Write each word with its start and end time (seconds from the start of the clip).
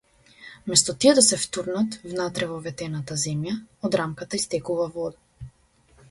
Место 0.69 0.91
тие 1.03 1.11
да 1.17 1.23
се 1.25 1.37
втурнат 1.41 1.97
внатре 2.13 2.47
во 2.53 2.57
ветената 2.67 3.17
земја, 3.25 3.53
од 3.89 3.97
рамката 4.01 4.39
истекува 4.41 4.89
вода. 4.97 5.51